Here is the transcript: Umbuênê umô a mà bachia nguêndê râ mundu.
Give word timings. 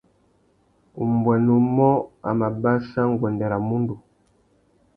Umbuênê 1.03 1.51
umô 1.59 1.91
a 2.27 2.29
mà 2.39 2.47
bachia 2.61 3.01
nguêndê 3.11 3.45
râ 3.51 3.57
mundu. 3.67 3.95